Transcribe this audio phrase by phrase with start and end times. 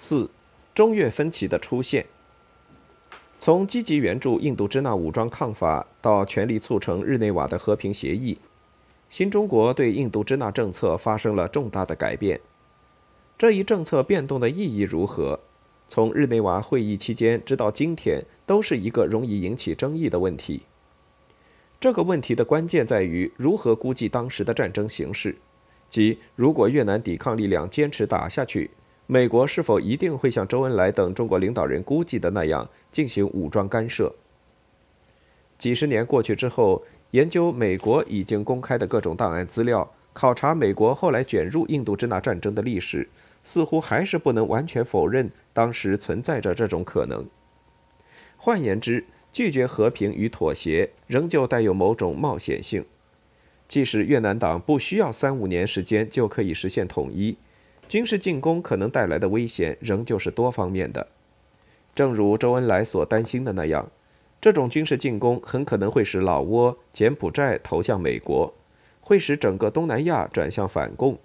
[0.00, 0.30] 四，
[0.76, 2.06] 中越分歧的出现。
[3.40, 8.38] 从积极援助印度支那武装抗法到全力促成日内瓦的和平协议，
[9.08, 12.40] 新中国对印度支那政策发生了重大的改变。
[13.36, 15.40] 这一政策变动的意义如何？
[15.88, 20.62] 从日内瓦会议期间直到今天，都是一个容易引起争议的问题。
[21.80, 25.36] 这个问题的关键在于如何估计当时的战争形势，
[25.90, 28.70] 即如果越南抵抗力量坚持打下去，
[29.10, 34.14] 美国是否一定会像周恩来等中国领导人估计的那样进行武装干涉？
[35.56, 43.08] 几十年过去之后，研究美国已经公开的各种档案资料，考察美国后来卷入印度支那战争的历史，
[43.42, 47.24] 似乎还是不能完全否认当时存在着这种可能。
[48.36, 52.84] 换言之，拒绝和平与妥协，仍旧带有某种冒险性。
[53.66, 57.38] 即使越南党不需要三五年时间就可以实现统一，
[57.88, 61.06] 军事进攻可能带来的危险仍旧是多方面的。
[61.94, 63.90] 正如周恩来所担心的那样，
[64.40, 68.52] 这种军事进攻很可能会使老挝、柬埔寨投向美国，
[69.00, 71.18] 会使整个东南亚转向反共，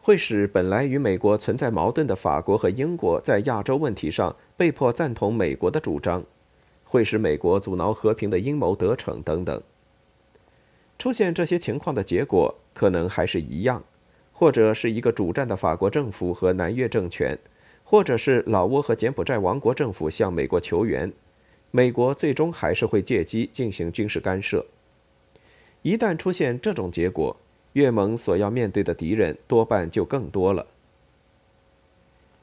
[0.00, 6.24] 会使本来与美国存在矛盾的法国和英国在亚洲问题上被迫赞同美国的主张。
[6.90, 9.62] 会使美国阻挠和平的阴谋得逞等等。
[10.98, 13.84] 出现这些情况的结果可能还是一样，
[14.38, 17.36] 或者是一个主战的法国政府和南越政权，
[17.82, 21.12] 或者是老挝和柬埔寨王国政府向美国求援，
[21.72, 24.64] 美国最终还是会借机进行军事干涉。
[25.82, 27.36] 一旦出现这种结果，
[27.72, 30.64] 越盟所要面对的敌人多半就更多了。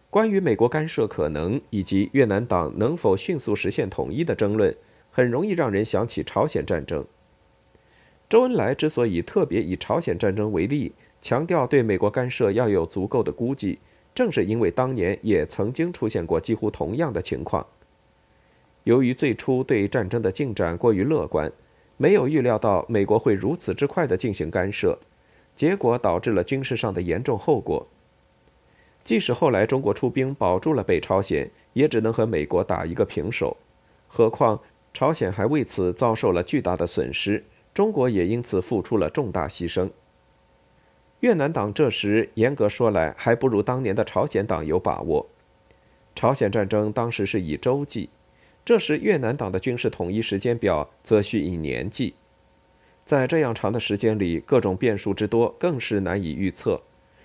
[0.09, 4.75] 关于美国干涉可能以及越南党能否迅速实现统一的争论，
[5.11, 7.05] 很容易让人想起朝鲜战争。
[8.27, 10.91] 周恩来之所以特别以朝鲜战争为例，
[11.25, 13.79] 强调对美国干涉要有足够的估计，
[14.13, 17.65] 正是因为当年也曾经出现过几乎同样的情况。
[18.83, 21.51] 由于最初对战争的进展过于乐观，
[21.97, 24.99] 没有预料到美国会如此之快地进行干涉，
[25.55, 27.87] 结果导致了军事上的严重后果。
[29.03, 33.57] 即使后来中国出兵保住了北朝鲜，也只能和美国打一个平手。
[34.07, 34.59] 何况
[34.93, 37.43] 朝鲜还为此遭受了巨大的损失，
[37.73, 39.89] 中国也因此付出了重大牺牲。
[41.25, 45.25] 越南党这时严格说来还不如当年的朝鲜党有把握。
[46.13, 48.11] 朝鲜战争当时是以周计，
[48.63, 52.13] 这时越南党的军事统一时间表则需以年计。
[53.05, 56.83] 在这样长的时间里，各种变数之多，更是难以预测。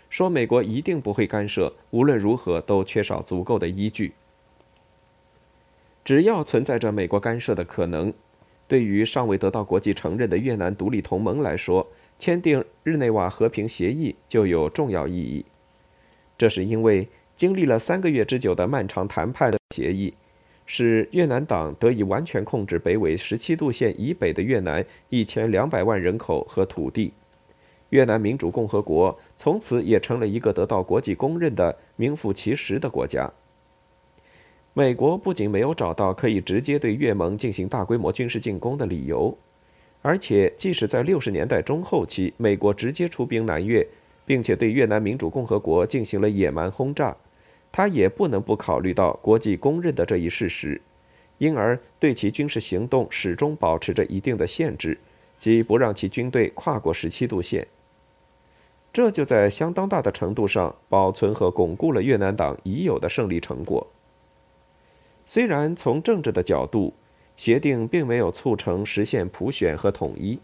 [0.08, 4.14] 说美国一定不会干涉，无论如何都缺少足够的依据。
[6.02, 8.14] 只要存在着美国干涉的可能，
[8.66, 11.86] 对于尚未得到国际承认的越南独立同盟来说，
[12.20, 15.44] 签订日内瓦和平协议就有重要意义。
[16.38, 20.12] 这是因为经历了三个月之久的漫长谈判的协议，
[20.66, 27.12] 使越南党得以完全控制北纬十七度线以北的越南一千两百万人口和土地。
[27.88, 33.32] 越南民主共和国从此也成了一个得到国际公认的名副其实的国家。
[34.72, 39.36] 美国不仅没有找到可以直接对越盟进行大规模军事进攻的理由，
[40.02, 43.86] 而且即使在六十年代中后期，美国直接出兵南越，
[44.24, 47.14] 并且对越南民主共和国进行了野蛮轰炸，
[47.70, 50.80] 他也不能不考虑到国际公认的这一事实，
[51.38, 54.98] 因而对其军事行动始终保持着一定的限制，
[55.36, 57.66] 即不让其军队跨过十七度线。
[58.92, 63.86] 这就在相当大的程度上保存和巩固了越南党已有的胜利成果。
[65.24, 66.92] 虽然从政治的角度，
[67.36, 70.38] 协定并没有促成实现普选和统一，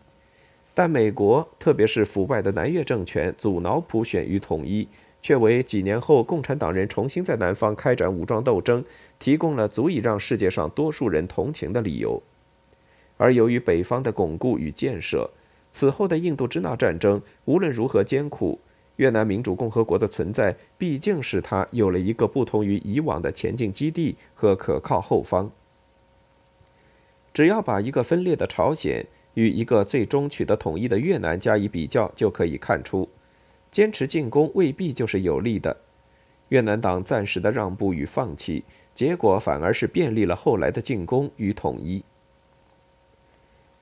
[0.74, 4.88] 但美国特别是腐败的南越政权阻挠普选与统一，
[5.20, 8.84] 却为几年后共产党人重新在南方开展武装斗争
[9.18, 12.22] 提供了足以让世界上多数人同情的理由。
[13.16, 15.30] 而由于北方的巩固与建设，
[15.72, 18.58] 此后的印度支那战争，无论如何艰苦，
[18.96, 25.50] 越南民主共和国的存在毕竟使它有了一个不同于以往的前进基地和可靠后方。
[27.36, 33.10] 只要把一个分裂的朝鲜与一个最终取得统一的越南加以比较，就可以看出，
[33.70, 35.76] 坚持进攻未必就是有利的。
[36.48, 42.02] 越南党暂时的让步与放弃，结果反而是便利了后来的进攻与统一。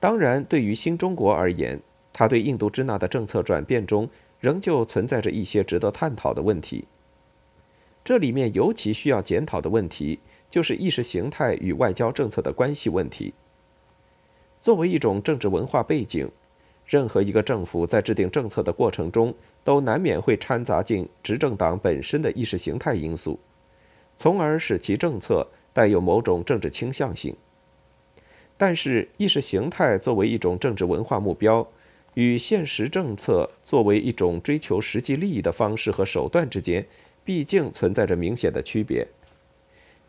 [0.01, 1.79] 当然，对于新中国而言，
[2.11, 4.09] 他对印度支那的政策转变中，
[4.41, 6.83] 仍旧存在着一些值得探讨的问题。
[8.03, 10.19] 这里面尤其需要检讨的问题，
[10.49, 13.33] 就是意识形态与外交政策的关系问题。
[14.65, 16.27] 作为一种政治文化背景，
[16.87, 19.31] 任何一个政府在制定政策的过程中，
[19.63, 23.39] 都难免会掺杂进执政党本身的意识形态因素。
[24.17, 27.35] 从而使其政策带有某种政治倾向性。
[28.57, 31.67] 但是，意识形态作为一种政治文化目标，
[32.15, 36.83] 与现实政策作为一种追求实际利益的方式和手段之间，
[37.23, 39.05] 毕竟存在着明显的区别。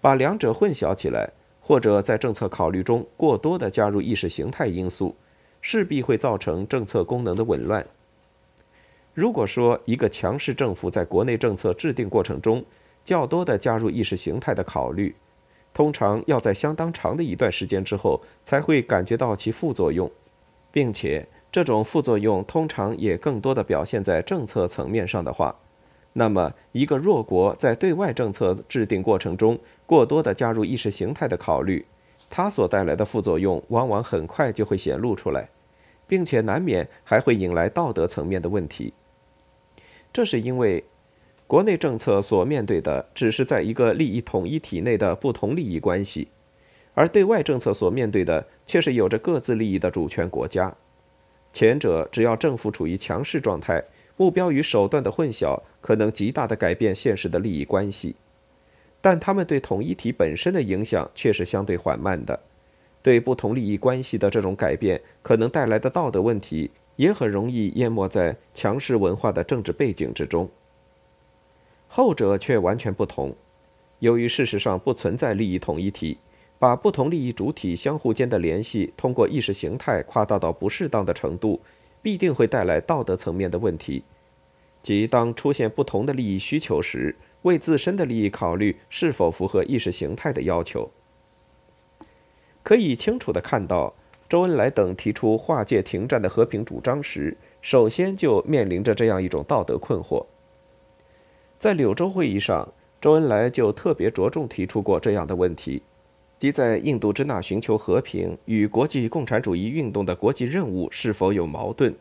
[0.01, 1.29] 把两者混淆起来，
[1.67, 5.17] 或者在政策考虑中过多的加入意识形态因素，
[5.61, 7.85] 势必会造成政策功能的紊乱。
[9.15, 12.65] 如果说一个强势政府在国内政策制定过程中
[13.05, 15.13] 较多的加入意识形态的考虑，
[15.75, 20.09] 通常要在相当长的一段时间之后才会感觉到其副作用，
[20.71, 25.53] 并且这种副作用通常也更多的表现在政策层面上的话，
[26.19, 31.85] 那么一个弱国在对外政策制定过程中过多的加入意识形态的考虑，
[32.31, 35.51] 它所带来的副作用往往很快就会显露出来，
[36.09, 38.95] 并且难免还会引来道德层面的问题。
[40.13, 40.85] 这是因为。
[41.49, 46.27] 国内政策所面对的只是在一个利益统一体内的不同利益关系，
[46.93, 50.75] 而对外政策所面对的却是有着各自利益的主权国家。
[51.53, 53.81] 前者只要政府处于强势状态，
[54.17, 58.17] 目标与手段的混淆可能极大地改变现实的利益关系，
[59.01, 62.41] 但他们对统一体本身的影响却是相对缓慢的。
[63.03, 70.49] 对不同利益关系的这种改变可能带来的道德问题，也很容易淹没在强势文化的政治背景之中。
[71.87, 73.33] 后者却完全不同，
[74.01, 76.19] 由于事实上不存在利益统一体，
[76.59, 81.61] 把不同利益主体相互间的联系通过意识形态夸大到不适当的程度，
[82.07, 84.05] 必定会带来道德层面的问题。
[84.81, 90.89] 即当出现不同的利益需求时，为自身的利益考虑是否符合意识形态的要求。
[92.63, 93.93] 可以清楚地看到，
[94.29, 100.25] 周恩来等提出划界停战的和平主张时，首先就面临着这样一种道德困惑。
[101.59, 105.83] 在柳州会议上，周恩来就特别着重提出过这样的问题，
[106.39, 111.95] 即在印度支那寻求和平与国际共产主义运动的国际任务是否有矛盾。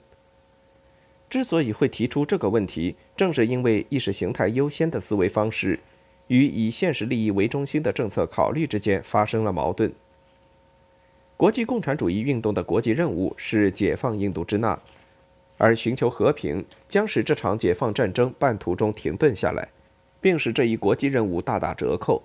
[1.30, 5.80] 之所以会提出这个问题，正是因为意识形态优先的思维方式
[6.28, 9.92] 与以现实利益为中心的政策考虑之间发生了矛盾。
[11.38, 14.80] 国际共产主义运动的国际任务是解放印度支那。
[15.58, 19.70] 而寻求和平将使这场解放战争半途中停顿下来，
[20.20, 22.22] 并使这一国际任务大打折扣。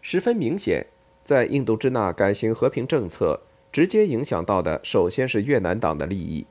[0.00, 0.86] 十分明显，
[1.24, 3.40] 在印度支那改行和平政策，
[3.70, 6.46] 直接影响到的首先是越南党的利益。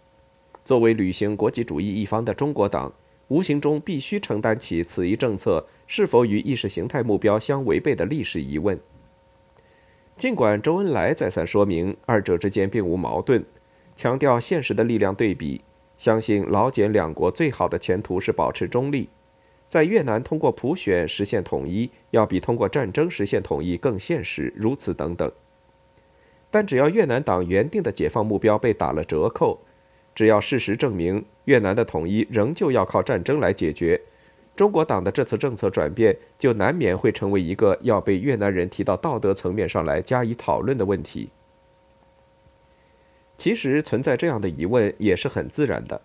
[0.63, 2.94] 作为履行国际主义一方的中国党，
[3.27, 8.79] 无形中必须承担起此一政策是否与意识形态目标相违背的历史疑问。
[10.18, 13.44] 尽管周恩来再三说明二者之间并无矛盾，
[13.95, 15.62] 强调现实的力量对比。
[15.97, 19.09] 相信老柬两国最好的前途是保持中立，
[19.71, 24.51] 在越南通过普选实现统一，要比通过战争实现统一更现实。
[24.53, 25.31] 如此等等。
[26.50, 29.62] 但只要越南党原定的解放目标被打了折扣，
[30.13, 34.01] 只要事实证明越南的统一仍旧要靠战争来解决，
[34.57, 41.29] 中国党的这次政策转变就难免会成为一个要被越南人提到道德层面上来加以讨论的问题。
[43.38, 46.01] 其实存在这样的疑问也是很自然的。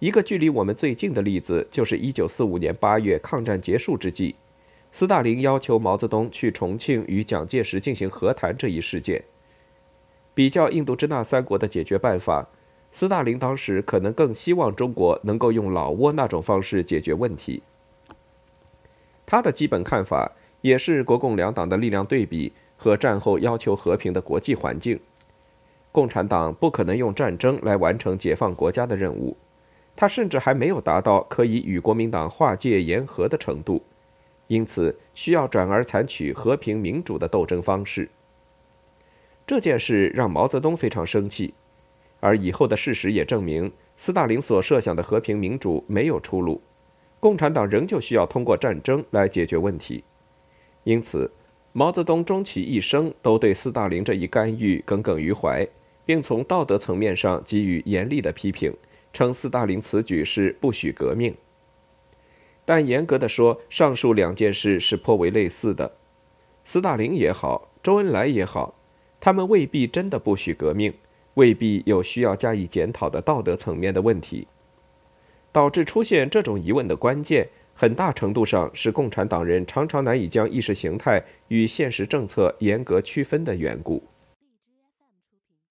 [0.00, 4.36] 一个距离我们最近的例子，就是1945年8月抗战结束之际，
[4.92, 9.24] 斯大林要求毛泽东去重庆与蒋介石进行和谈这一事件。
[10.34, 12.46] 比较印度支那三国的解决办法，
[12.92, 17.60] 斯大林当时可能更希望中国能够用老挝那种方式解决问题。
[19.26, 20.30] 他的基本看法
[20.60, 25.00] 也是国共两党的力量对比和战后要求和平的国际环境。
[25.90, 29.36] 共产党不可能用战争来完成解放国家的任务，
[30.00, 33.82] 他甚至还没有达到可以与国民党划界言和的程度，
[34.46, 38.08] 因此需要转而采取和平民主的斗争方式。
[39.44, 41.52] 这件事让毛泽东非常生气，
[42.20, 46.60] 而以后的事实也证明，斯大林所设想的和平民主没有出路，
[47.18, 50.04] 共产党仍旧需要通过战争来解决问题，
[50.84, 51.28] 因此，
[51.72, 55.66] 毛泽东终其一生都对斯大林这一干预耿耿于怀。
[56.06, 58.74] 并从道德层面上给予严厉的批评，
[59.12, 61.34] 称斯大林此举是不许革命。
[62.64, 65.90] 但严格的说，上述两件事是颇为类似的。
[66.64, 68.74] 斯大林也好，周恩来也好，
[69.18, 70.92] 他们未必真的不许革命，
[71.34, 74.46] 未必有需要加以检讨的道德层面的问题。
[75.50, 84.02] 导致出现这种疑问的关键，很大程度上是共产党人常常难以将意识形态与现实政策严格区分的缘故。